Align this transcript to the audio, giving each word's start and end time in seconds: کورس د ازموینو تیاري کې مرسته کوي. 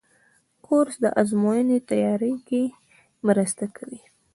کورس 0.65 0.95
د 1.03 1.05
ازموینو 1.21 1.77
تیاري 1.89 2.33
کې 2.47 2.61
مرسته 3.27 3.65
کوي. 3.75 4.01